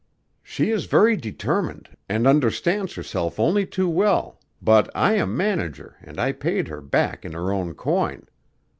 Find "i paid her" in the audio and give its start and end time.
6.19-6.81